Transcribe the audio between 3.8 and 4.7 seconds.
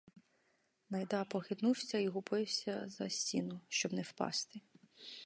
не впасти.